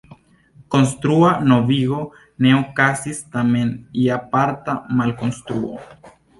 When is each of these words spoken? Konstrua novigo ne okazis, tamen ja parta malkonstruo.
Konstrua 0.75 1.33
novigo 1.51 1.99
ne 2.47 2.55
okazis, 2.63 3.21
tamen 3.37 3.71
ja 4.09 4.21
parta 4.35 4.79
malkonstruo. 4.99 5.75